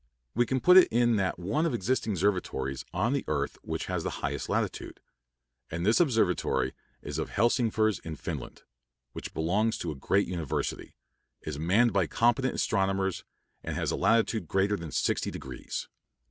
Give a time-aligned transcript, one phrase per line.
[0.33, 4.03] We can put it in that one of existing observatories on the earth which has
[4.03, 4.99] the highest latitude;
[5.69, 8.63] and this is the observatory of Helsingfors, in Finland,
[9.13, 10.95] which belongs to a great university,
[11.43, 13.23] is manned by competent astronomers,
[13.63, 15.87] and has a latitude greater than 60 degrees.